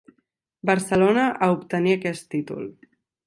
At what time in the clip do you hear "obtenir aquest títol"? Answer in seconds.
1.57-2.69